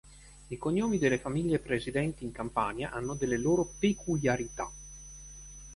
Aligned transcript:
I 0.47 0.57
cognomi 0.57 0.97
delle 0.97 1.19
famiglie 1.19 1.61
residenti 1.63 2.23
in 2.23 2.31
Campania 2.31 2.89
hanno 2.89 3.13
delle 3.13 3.37
loro 3.37 3.71
peculiarità. 3.77 4.67